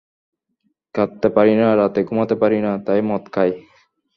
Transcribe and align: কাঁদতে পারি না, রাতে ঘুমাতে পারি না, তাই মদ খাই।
কাঁদতে 0.95 1.27
পারি 1.29 1.53
না, 1.55 1.67
রাতে 1.75 1.99
ঘুমাতে 2.03 2.35
পারি 2.35 2.57
না, 2.61 2.71
তাই 2.85 3.01
মদ 3.01 3.23
খাই। 3.31 3.51